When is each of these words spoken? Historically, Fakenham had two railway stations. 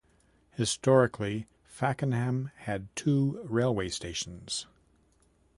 Historically, 0.53 1.45
Fakenham 1.63 2.49
had 2.55 2.87
two 2.95 3.39
railway 3.47 3.87
stations. 3.87 4.65